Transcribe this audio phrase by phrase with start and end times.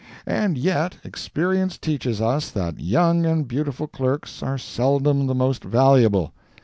[0.25, 6.33] And yet experience teaches us that young and beautiful clerks are seldom the most valuable.